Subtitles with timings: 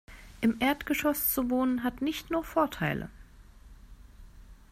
[0.41, 3.07] Im Erdgeschoss zu wohnen, hat nicht nur Vorteile.